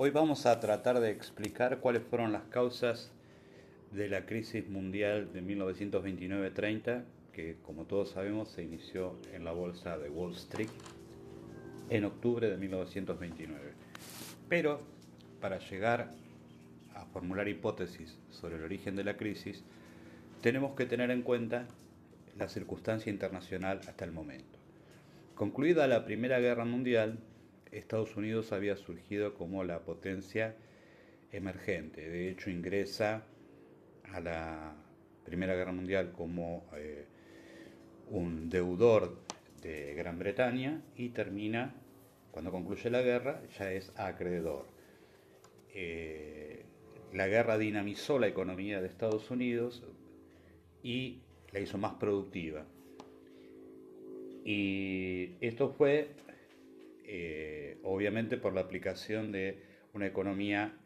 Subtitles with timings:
[0.00, 3.10] Hoy vamos a tratar de explicar cuáles fueron las causas
[3.90, 7.02] de la crisis mundial de 1929-30,
[7.32, 10.68] que como todos sabemos se inició en la bolsa de Wall Street
[11.90, 13.72] en octubre de 1929.
[14.48, 14.82] Pero
[15.40, 16.12] para llegar
[16.94, 19.64] a formular hipótesis sobre el origen de la crisis,
[20.42, 21.66] tenemos que tener en cuenta
[22.36, 24.60] la circunstancia internacional hasta el momento.
[25.34, 27.18] Concluida la Primera Guerra Mundial,
[27.72, 30.56] Estados Unidos había surgido como la potencia
[31.32, 32.08] emergente.
[32.08, 33.24] De hecho, ingresa
[34.12, 34.74] a la
[35.24, 37.06] Primera Guerra Mundial como eh,
[38.10, 39.18] un deudor
[39.62, 41.74] de Gran Bretaña y termina,
[42.30, 44.66] cuando concluye la guerra, ya es acreedor.
[45.74, 46.64] Eh,
[47.12, 49.82] la guerra dinamizó la economía de Estados Unidos
[50.82, 51.20] y
[51.52, 52.64] la hizo más productiva.
[54.44, 56.08] Y esto fue
[57.04, 60.76] eh, obviamente por la aplicación de una economía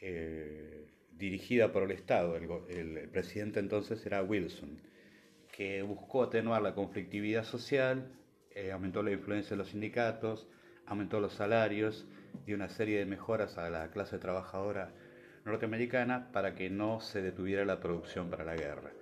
[0.00, 2.36] eh, dirigida por el Estado.
[2.36, 4.80] El, presidente entonces era Wilson,
[5.52, 8.12] que buscó atenuar la conflictividad social,
[8.54, 10.48] eh, aumentó la influencia de los sindicatos,
[10.86, 12.06] aumentó los salarios
[12.46, 14.92] y una serie de mejoras a la clase trabajadora
[15.44, 18.92] norteamericana para que no se detuviera la producción para la guerra.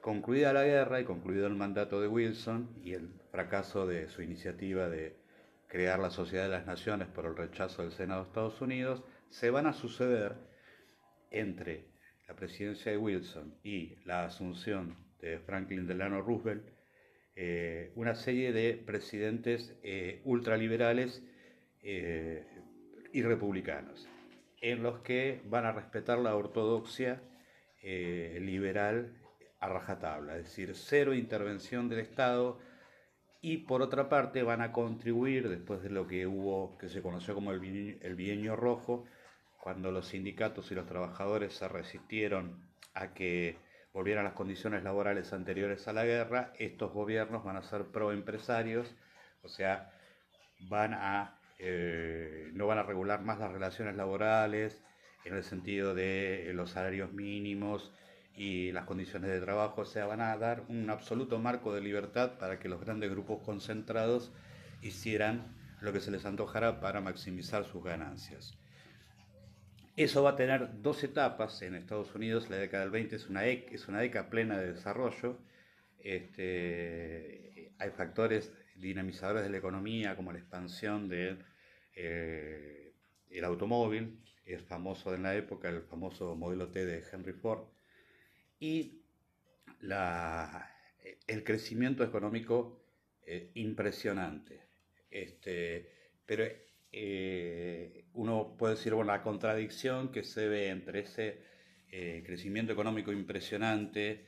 [0.00, 4.88] Concluida la guerra y concluido el mandato de Wilson y el fracaso de su iniciativa
[4.88, 5.21] de
[5.72, 9.48] crear la Sociedad de las Naciones por el rechazo del Senado de Estados Unidos, se
[9.48, 10.34] van a suceder
[11.30, 11.86] entre
[12.28, 16.68] la presidencia de Wilson y la asunción de Franklin Delano Roosevelt
[17.34, 21.22] eh, una serie de presidentes eh, ultraliberales
[21.82, 22.44] eh,
[23.14, 24.06] y republicanos,
[24.60, 27.22] en los que van a respetar la ortodoxia
[27.82, 29.16] liberal
[29.58, 32.60] a rajatabla, es decir, cero intervención del Estado,
[33.44, 37.34] y por otra parte van a contribuir, después de lo que hubo, que se conoció
[37.34, 39.04] como el bienio, rojo,
[39.60, 43.58] cuando los sindicatos y los trabajadores se resistieron a que
[43.92, 48.94] volvieran las condiciones laborales anteriores a la guerra, estos gobiernos van a ser proempresarios,
[49.42, 49.90] o sea,
[50.68, 54.84] van a, eh, no van a regular más las relaciones laborales
[55.24, 57.92] en el sentido de los salarios mínimos,
[58.34, 62.58] y las condiciones de trabajo, o van a dar un absoluto marco de libertad para
[62.58, 64.32] que los grandes grupos concentrados
[64.80, 68.56] hicieran lo que se les antojara para maximizar sus ganancias.
[69.96, 72.48] Eso va a tener dos etapas en Estados Unidos.
[72.48, 75.38] La década del 20 es una, es una década plena de desarrollo.
[75.98, 81.44] Este, hay factores dinamizadores de la economía, como la expansión del
[81.94, 82.94] eh,
[83.30, 87.66] el automóvil, es famoso en la época, el famoso modelo T de Henry Ford
[88.62, 89.02] y
[91.26, 92.80] el crecimiento económico
[93.26, 94.68] eh, impresionante.
[95.10, 95.90] Este,
[96.24, 96.44] pero
[96.92, 101.40] eh, uno puede decir, bueno, la contradicción que se ve entre ese
[101.90, 104.26] eh, crecimiento económico impresionante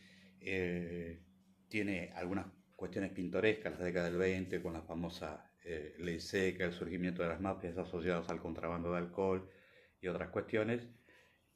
[1.69, 2.47] tiene algunas
[2.77, 5.49] cuestiones pintorescas, la década del 20, con la famosa
[5.99, 9.49] ley seca, el surgimiento de las mafias asociadas al contrabando de alcohol
[10.03, 10.87] y otras cuestiones,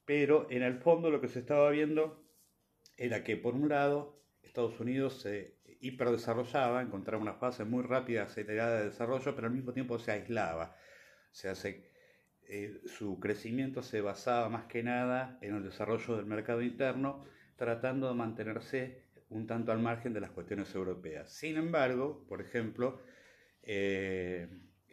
[0.06, 2.27] pero en el fondo lo que se estaba viendo
[2.98, 8.80] era que por un lado Estados Unidos se hiperdesarrollaba, encontraba una fase muy rápida, acelerada
[8.80, 10.76] de desarrollo, pero al mismo tiempo se aislaba.
[11.30, 11.52] O sea,
[12.48, 17.24] eh, su crecimiento se basaba más que nada en el desarrollo del mercado interno,
[17.56, 21.30] tratando de mantenerse un tanto al margen de las cuestiones europeas.
[21.30, 23.00] Sin embargo, por ejemplo,
[23.62, 24.48] eh,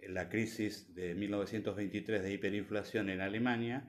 [0.07, 3.87] la crisis de 1923 de hiperinflación en Alemania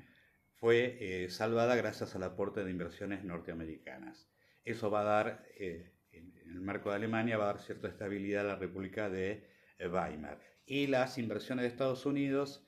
[0.58, 4.30] fue eh, salvada gracias al aporte de inversiones norteamericanas.
[4.64, 8.46] Eso va a dar, eh, en el marco de Alemania, va a dar cierta estabilidad
[8.46, 9.46] a la República de
[9.78, 10.40] eh, Weimar.
[10.64, 12.62] Y las inversiones de Estados Unidos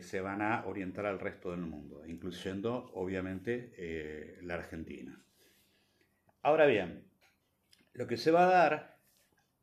[0.00, 5.24] se van a orientar al resto del mundo, incluyendo obviamente la Argentina.
[6.42, 7.04] Ahora bien,
[7.92, 8.98] lo que se va a dar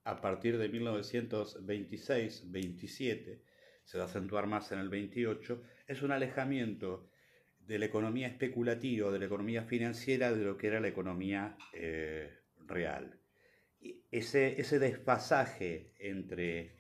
[0.05, 3.41] a partir de 1926-27,
[3.83, 7.09] se va a acentuar más en el 28, es un alejamiento
[7.67, 12.31] de la economía especulativa, de la economía financiera, de lo que era la economía eh,
[12.65, 13.19] real.
[14.11, 16.75] Ese, ese desfasaje entre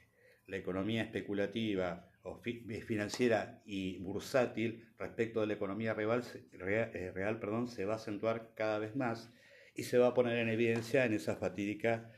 [0.47, 6.23] la economía especulativa o eh, financiera y bursátil respecto de la economía real,
[6.53, 9.31] eh, real, perdón, se va a acentuar cada vez más
[9.75, 12.11] y se va a poner en evidencia en esa fatídica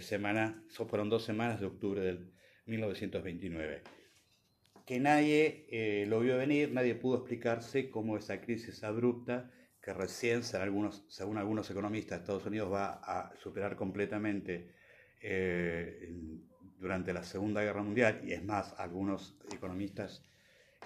[0.00, 2.32] semana, fueron dos semanas de octubre del
[2.66, 3.82] 1929
[4.86, 9.50] que nadie eh, lo vio venir, nadie pudo explicarse cómo esa crisis abrupta,
[9.82, 14.74] que recién, según algunos, según algunos economistas, Estados Unidos va a superar completamente
[15.20, 16.08] eh,
[16.78, 20.24] durante la Segunda Guerra Mundial, y es más, algunos economistas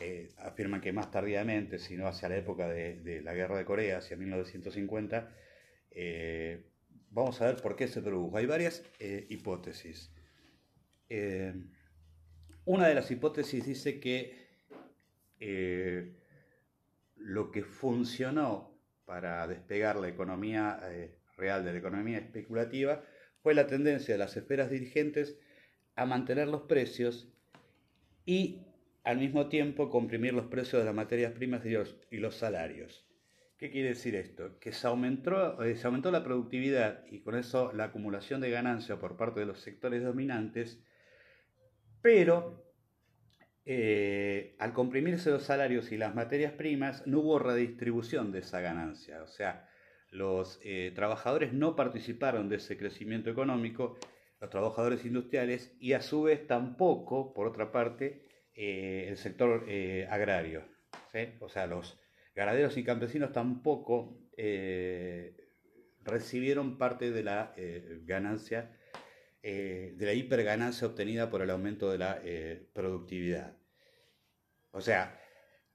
[0.00, 4.16] eh, afirman que más tardíamente, sino hacia la época de, la Guerra de Corea, hacia
[4.16, 5.28] 1950.
[5.90, 6.70] Eh,
[7.10, 8.38] vamos a ver por qué se produjo.
[8.38, 8.82] Hay varias
[9.28, 10.10] hipótesis.
[12.70, 14.48] Una de las hipótesis dice que
[17.16, 20.80] lo que funcionó para despegar la economía
[21.36, 23.02] real de la economía especulativa
[23.42, 25.36] fue la tendencia de las esferas dirigentes
[25.96, 27.32] a mantener los precios
[28.24, 28.62] y
[29.02, 33.04] al mismo tiempo comprimir los precios de las materias primas y los, salarios.
[33.56, 34.58] ¿Qué quiere decir esto?
[34.60, 39.00] Que se aumentó, eh, se aumentó la productividad y con eso la acumulación de ganancia
[39.00, 40.80] por parte de los sectores dominantes,
[42.02, 42.60] pero
[43.72, 49.22] eh, al comprimirse los salarios y las materias primas no hubo redistribución de esa ganancia.
[49.22, 49.68] O sea,
[50.10, 53.98] los eh, trabajadores no participaron de ese crecimiento económico,
[54.40, 59.66] los trabajadores industriales, y a su vez tampoco, por otra parte, eh, el sector
[60.08, 60.64] agrario.
[61.40, 62.00] O sea, los
[62.34, 64.18] ganaderos y campesinos tampoco
[66.02, 67.54] recibieron parte de la
[68.04, 68.76] ganancia,
[69.42, 72.22] de la hiperganancia obtenida por el aumento de la
[72.72, 73.56] productividad.
[74.72, 75.20] O sea,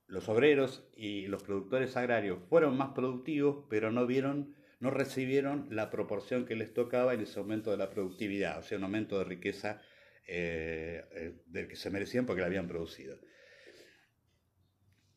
[0.08, 5.90] los obreros y los productores agrarios fueron más productivos, pero no vieron, no recibieron la
[5.90, 9.26] proporción que les tocaba en ese aumento de la productividad, o sea, un aumento de
[9.26, 9.82] riqueza
[10.28, 13.20] eh, eh, del que se merecían porque la habían producido.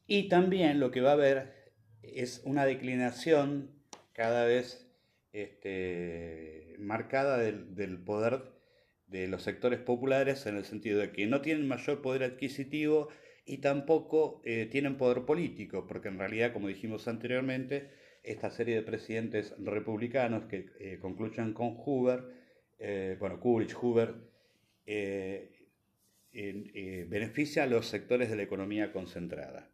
[0.07, 1.73] Y también lo que va a haber
[2.03, 3.85] es una declinación
[4.15, 4.88] cada vez
[5.33, 8.59] este, marcada del, del poder
[9.09, 13.09] de los sectores populares en el sentido de que no tienen mayor poder adquisitivo
[13.49, 17.91] y tampoco eh, tienen poder político, porque en realidad, como dijimos anteriormente,
[18.23, 22.25] esta serie de presidentes republicanos que eh, con Hoover,
[22.79, 24.15] eh, bueno, Coolidge, Hoover,
[27.09, 29.71] beneficia a los sectores de la economía concentrada.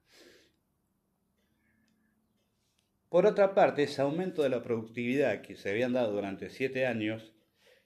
[3.15, 7.33] Por otra parte, ese aumento de la productividad que se habían dado durante siete años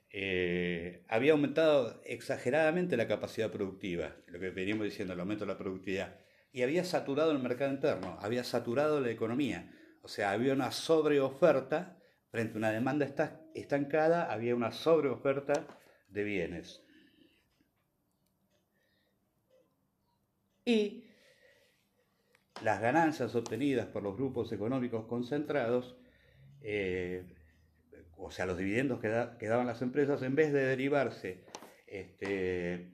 [0.09, 5.59] eh, había aumentado exageradamente la capacidad productiva, lo que veníamos diciendo, el aumento de la
[5.59, 6.19] productividad,
[6.51, 9.71] y había saturado el mercado interno, había saturado la economía,
[10.01, 11.99] o sea, había una sobreoferta
[12.31, 13.07] frente a una demanda
[13.55, 15.67] estancada, había una sobreoferta
[16.09, 16.83] de bienes.
[20.65, 21.08] Y
[22.63, 25.97] las ganancias obtenidas por los grupos económicos concentrados
[26.63, 27.25] eh,
[28.19, 31.45] o sea, los dividendos que, daban las empresas, en vez de derivarse
[31.87, 32.91] este,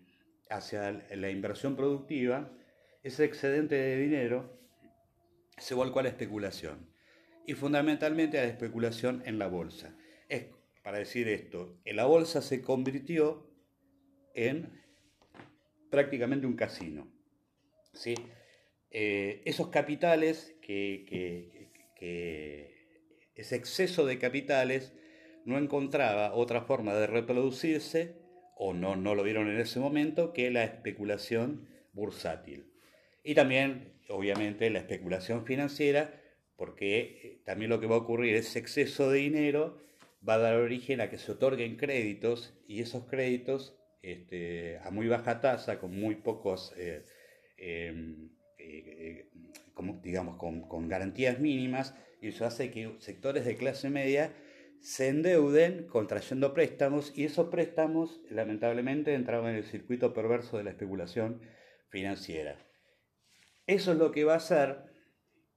[0.50, 2.52] hacia la inversión productiva,
[3.02, 4.58] ese excedente de dinero
[5.56, 6.90] se volcó a la especulación
[7.46, 9.96] y fundamentalmente a la especulación en la bolsa.
[10.28, 10.46] Es
[10.82, 13.50] para decir esto, la bolsa se convirtió
[14.34, 14.82] en
[15.90, 17.08] prácticamente un casino.
[17.92, 18.14] ¿sí?
[18.94, 21.68] Eh, esos capitales, que,
[23.34, 24.94] ese exceso de capitales,
[25.44, 28.14] no encontraba otra forma de reproducirse,
[28.56, 32.70] o no, no lo vieron en ese momento, que la especulación bursátil.
[33.24, 36.22] Y también, obviamente, la especulación financiera,
[36.56, 39.76] porque también lo que va a ocurrir es exceso de dinero
[40.26, 45.08] va a dar origen a que se otorguen créditos y esos créditos este, a muy
[45.08, 47.04] baja tasa, con muy pocos, eh,
[47.56, 48.30] em,
[48.64, 49.28] eh,
[50.02, 54.32] digamos, con, con garantías mínimas, y eso hace que sectores de clase media
[54.80, 60.70] se endeuden contrayendo préstamos y esos préstamos lamentablemente entraban en el circuito perverso de la
[60.70, 61.40] especulación
[61.88, 62.58] financiera.
[63.66, 64.84] Eso es lo que va a hacer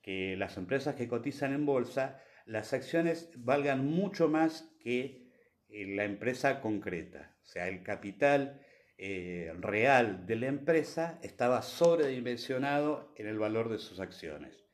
[0.02, 5.28] que las empresas que cotizan en bolsa, las acciones valgan mucho más que
[5.68, 7.36] eh, la empresa concreta.
[7.44, 8.62] O sea, el capital
[8.98, 14.66] eh, real de la empresa estaba sobredimensionado en el valor de sus acciones.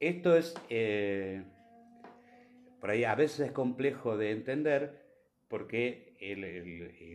[0.00, 1.44] Esto es eh,
[2.84, 5.04] por ahí a veces es complejo de entender
[5.48, 6.14] porque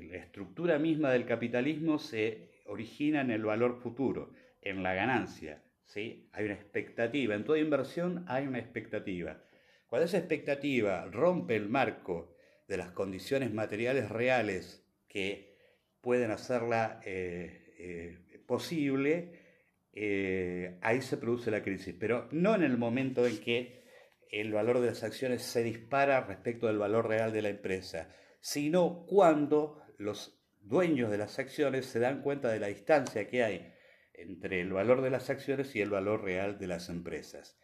[0.09, 5.61] la estructura misma del capitalismo se origina en el valor futuro, en la ganancia.
[5.85, 6.27] ¿sí?
[6.31, 9.43] Hay una expectativa, en toda inversión hay una expectativa.
[9.87, 12.35] Cuando esa expectativa rompe el marco
[12.67, 15.48] de las condiciones materiales reales que
[16.09, 19.31] pueden hacerla eh, eh, posible,
[19.93, 23.83] eh, ahí se produce la crisis, pero no en el momento en que
[24.31, 28.09] el valor de las acciones se dispara respecto del valor real de la empresa,
[28.41, 33.71] sino cuando los dueños de las acciones se dan cuenta de la distancia que hay
[34.15, 37.59] entre el valor de las acciones y el valor real de las empresas.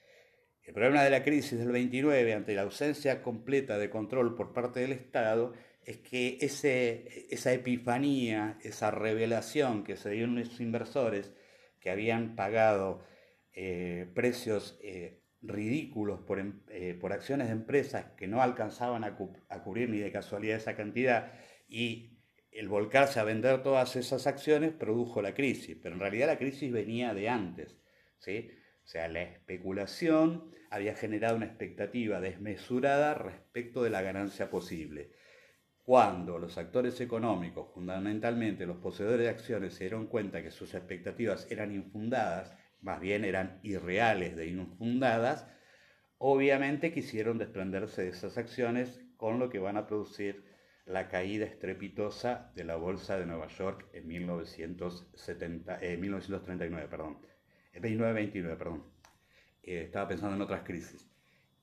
[0.61, 4.81] El problema de la crisis del 29 ante la ausencia completa de control por parte
[4.81, 5.53] del Estado
[5.85, 11.31] es que ese, esa epifanía, esa revelación que se dio en los inversores,
[11.79, 13.03] que habían pagado
[14.13, 14.77] precios
[15.41, 16.43] ridículos por,
[16.99, 19.17] por, acciones de empresas que no alcanzaban a,
[19.49, 21.31] a, cubrir ni de casualidad esa cantidad
[21.69, 22.15] y
[22.55, 26.71] el volcarse a vender todas esas acciones produjo la crisis, pero en realidad la crisis
[26.71, 27.77] venía de antes.
[28.19, 28.49] ¿sí?
[28.83, 35.11] O sea, la especulación había generado una expectativa desmesurada respecto de la ganancia posible.
[35.85, 41.45] Cuando los actores económicos, fundamentalmente los poseedores de acciones, se dieron cuenta que sus expectativas
[41.51, 42.51] eran infundadas,
[42.81, 45.47] más bien eran irreales de infundadas,
[46.17, 50.43] obviamente quisieron desprenderse de esas acciones con lo que van a producir
[50.87, 57.19] la caída estrepitosa de la bolsa de Nueva York en 1970, 1939, perdón.
[57.75, 58.83] 29-29, perdón.
[59.61, 61.07] Eh, estaba pensando en otras crisis.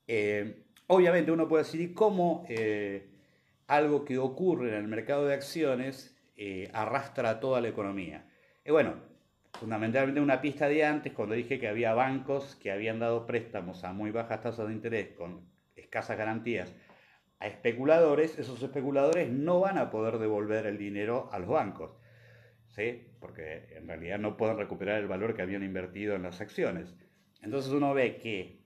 [0.07, 3.12] Eh, obviamente uno puede decir, cómo eh,
[3.77, 6.17] algo que ocurre en el mercado de acciones
[6.73, 8.29] arrastra a toda la economía?
[8.65, 8.95] Y bueno,
[9.59, 13.93] fundamentalmente una pista de antes, cuando dije que había bancos que habían dado préstamos a
[13.93, 16.73] muy bajas tasas de interés con escasas garantías
[17.43, 21.99] a especuladores, esos especuladores no van a poder devolver el dinero a los bancos,
[22.69, 23.09] ¿sí?
[23.19, 26.95] porque en realidad no pueden recuperar el valor que habían invertido en las acciones.
[27.41, 28.63] Entonces uno ve que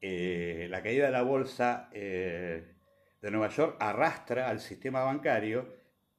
[0.00, 2.64] eh, la caída de la bolsa eh,
[3.22, 5.74] de Nueva York arrastra al sistema bancario,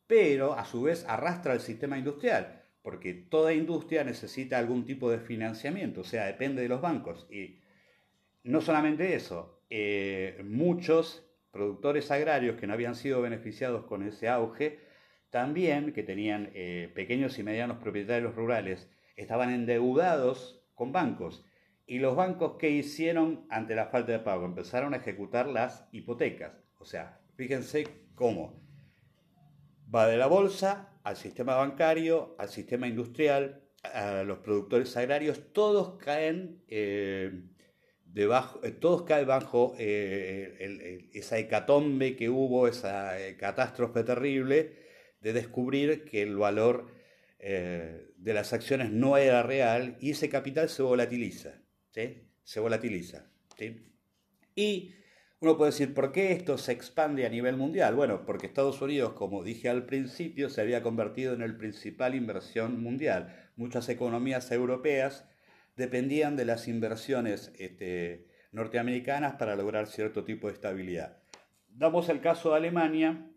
[0.08, 5.20] pero a su vez arrastra al sistema industrial, porque toda industria necesita algún tipo de
[5.20, 7.28] financiamiento, o sea, depende de los bancos.
[7.32, 7.62] Y
[8.44, 14.80] no solamente eso, eh, muchos productores agrarios que no habían sido beneficiados con ese auge,
[15.30, 21.46] también que tenían eh, pequeños y medianos propietarios rurales, estaban endeudados con bancos.
[21.86, 24.46] Y los bancos, ¿qué hicieron ante la falta de pago?
[24.46, 26.54] Empezaron a ejecutar las hipotecas.
[26.82, 27.86] O sea, fíjense
[28.16, 28.60] cómo
[29.94, 35.98] va de la bolsa al sistema bancario, al sistema industrial, a los productores agrarios, todos
[36.04, 37.44] caen eh,
[38.04, 44.76] debajo, eh, todos caen bajo eh, esa hecatombe que hubo, esa eh, catástrofe terrible
[45.22, 47.00] de descubrir que el valor
[47.44, 51.60] de las acciones no era real y ese capital se volatiliza,
[51.90, 53.32] se volatiliza.
[54.54, 54.94] Y
[55.42, 57.96] uno puede decir, ¿por qué esto se expande a nivel mundial?
[57.96, 62.82] Bueno, porque Estados Unidos, como dije al principio, se había convertido en el principal inversión
[62.82, 63.50] mundial.
[63.56, 65.28] Muchas economías europeas
[65.76, 71.18] dependían de las inversiones este, norteamericanas para lograr cierto tipo de estabilidad.
[71.70, 73.28] Damos el caso de Alemania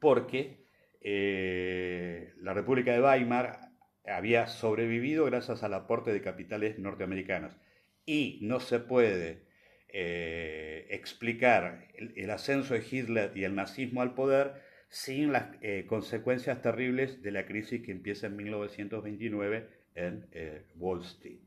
[0.00, 0.66] porque
[1.00, 3.70] eh, la República de Weimar
[4.04, 7.56] había sobrevivido gracias al aporte de capitales norteamericanos
[8.04, 9.50] y no se puede
[9.92, 14.54] eh, explicar el, ascenso de Hitler y el nazismo al poder
[14.88, 20.26] sin las eh, consecuencias terribles de la crisis que empieza en 1929 en
[20.76, 21.40] Wall Street.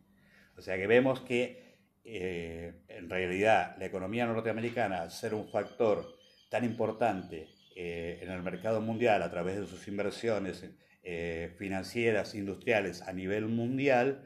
[0.58, 1.66] O sea que vemos que
[2.08, 6.06] eh, en realidad la economía norteamericana, al ser un factor
[6.50, 10.64] tan importante eh, en el mercado mundial a través de sus inversiones
[11.04, 14.24] eh, financieras, industriales a nivel mundial,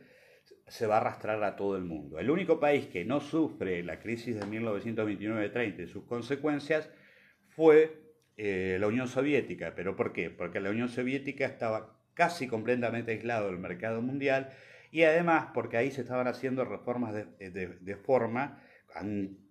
[0.70, 2.20] se va a arrastrar a todo el mundo.
[2.20, 6.90] El único país que no sufre la crisis de 1929-30 y sus consecuencias
[7.50, 9.74] fue la Unión Soviética.
[9.76, 10.30] ¿Pero por qué?
[10.30, 14.54] Porque la Unión Soviética estaba casi completamente aislado del mercado mundial
[14.92, 18.62] y además porque ahí se estaban haciendo reformas de, forma
[18.94, 19.50] a un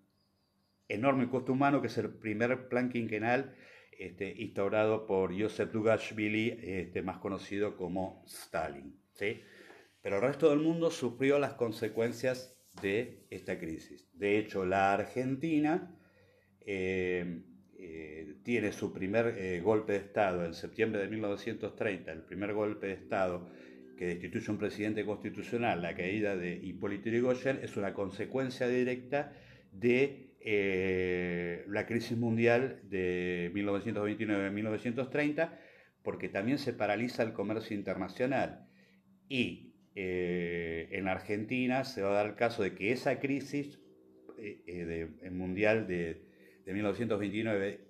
[0.89, 3.55] enorme costo humano, que es el primer plan quinquenal
[3.99, 8.99] este, instaurado por Joseph Dugashvili, este, más conocido como Stalin.
[9.13, 9.43] ¿sí?
[10.02, 14.09] Pero el resto del mundo sufrió las consecuencias de esta crisis.
[14.14, 15.95] De hecho, la Argentina
[16.61, 17.43] eh,
[17.78, 22.88] eh, tiene su primer eh, golpe de Estado en septiembre de 1930, el primer golpe
[22.88, 23.49] de Estado
[23.97, 29.33] que destituye un presidente constitucional, la caída de Hipólito Yrigoyen, es una consecuencia directa
[29.73, 30.26] de
[31.67, 35.50] la crisis mundial de 1929-1930,
[36.05, 38.69] porque también se paraliza el comercio internacional.
[39.28, 39.68] Y
[40.00, 43.81] eh, en Argentina se va a dar el caso de que esa crisis
[44.38, 46.23] eh, mundial de,
[46.64, 46.75] de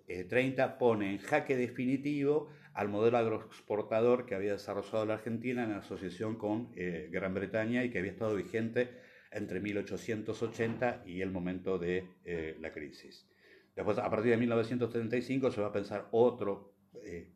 [0.09, 6.37] 1929-30 pone en jaque definitivo al modelo agroexportador que había desarrollado la Argentina en asociación
[6.37, 8.89] con eh, Gran Bretaña y que había estado vigente
[9.33, 13.29] entre 1880 y el momento de eh, la crisis.
[13.75, 16.73] Después, a partir de 1935, se va a pensar otro
[17.05, 17.33] eh,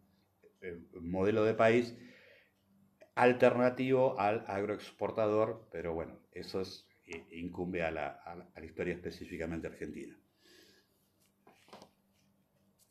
[1.01, 1.99] modelo de país
[3.15, 6.87] alternativo al agroexportador, pero bueno, eso es,
[7.31, 10.17] incumbe a la historia específicamente argentina.